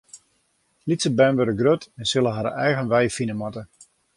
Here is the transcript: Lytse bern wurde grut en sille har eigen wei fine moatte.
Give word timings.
Lytse 0.91 1.11
bern 1.19 1.37
wurde 1.41 1.55
grut 1.59 1.85
en 1.99 2.09
sille 2.13 2.35
har 2.37 2.51
eigen 2.65 2.91
wei 2.95 3.15
fine 3.19 3.35
moatte. 3.43 3.63